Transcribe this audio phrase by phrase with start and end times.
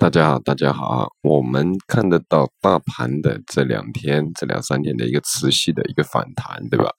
[0.00, 1.06] 大家好，大家好啊！
[1.20, 6.90] 我们看得到大盘的这两天、这两三天的一个持续的一个反弹，对吧？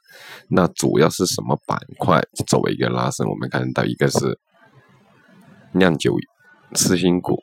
[0.50, 3.28] 那主要是什么板块作为一个拉升？
[3.28, 4.40] 我们看得到一个是
[5.72, 6.16] 酿酒、
[6.76, 7.42] 次新股、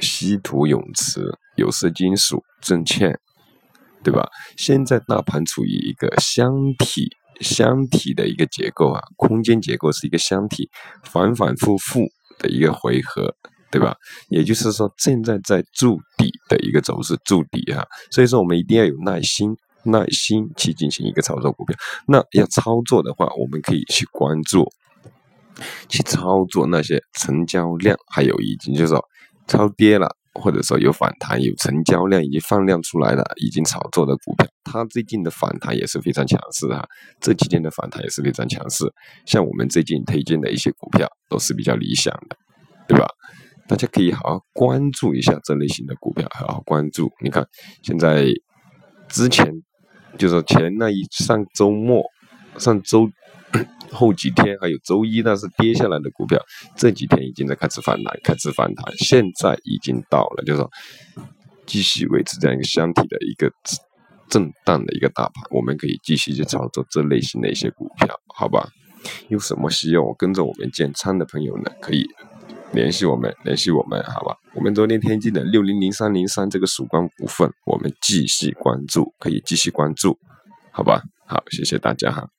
[0.00, 3.16] 稀土永磁、有色金属、证券，
[4.02, 4.28] 对吧？
[4.56, 6.50] 现在大盘处于一个箱
[6.80, 10.68] 体、箱体的一个结构啊，空间结构是一个箱体，
[11.04, 12.00] 反反复复
[12.40, 13.36] 的一个回合。
[13.76, 13.94] 对吧？
[14.30, 21.76] 也就是说，现在在筑底的一个走势，筑底哈，所以说我们一定要有耐心，耐心去进行一个操作股票。
[22.08, 24.66] 那要操作的话，我们可以去关注，
[25.90, 29.04] 去操作那些成交量还有已经就是说
[29.46, 34.48] 超跌了，或者说有反弹、有成交量已经放量出来了，已经炒作的股票。
[34.64, 36.82] 它最近的反弹也是非常强势啊，
[37.20, 38.90] 这几天的反弹也是非常强势。
[39.26, 42.36] 像我们最近推荐的一些股票都是比较理想的，
[42.88, 43.06] 对吧？
[43.68, 47.10] 大家可以好好关注一下这类型的股票，好好关注。
[47.22, 47.46] 你看，
[47.82, 48.26] 现在
[49.08, 49.52] 之前
[50.16, 52.02] 就是前那一上周末、
[52.58, 53.08] 上周
[53.90, 56.40] 后几天，还有周一那是跌下来的股票，
[56.76, 58.94] 这几天已经在开始反弹，开始反弹。
[58.98, 60.70] 现在已经到了，就是说
[61.66, 63.50] 继续维持这样一个箱体的一个
[64.28, 68.68] 震荡的一个大盘，我们可以继续去操作这类型的一些股票，好吧？
[69.28, 71.70] 有什么需要我跟着我们建仓的朋友呢？
[71.80, 72.04] 可以。
[72.76, 74.36] 联系我们，联系我们，好吧？
[74.54, 80.16] 我们昨天天津的六零零三零三这个曙光股份，我们继续关注，可以继续关注，
[80.70, 81.02] 好吧？
[81.26, 82.35] 好，谢谢大家哈。